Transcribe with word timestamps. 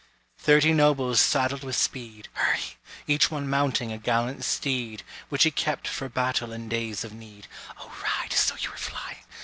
Thirty 0.39 0.73
nobles 0.73 1.19
saddled 1.19 1.63
with 1.63 1.75
speed; 1.75 2.27
(Hurry!) 2.33 2.75
Each 3.05 3.29
one 3.29 3.47
mounting 3.47 3.91
a 3.91 3.99
gallant 3.99 4.43
steed 4.43 5.03
Which 5.29 5.43
he 5.43 5.51
kept 5.51 5.87
for 5.87 6.09
battle 6.09 6.51
and 6.51 6.67
days 6.67 7.03
of 7.03 7.13
need; 7.13 7.45
(O, 7.79 7.87
ride 8.01 8.33
as 8.33 8.47
though 8.47 8.57
you 8.59 8.71
were 8.71 8.77
flying!) 8.77 9.17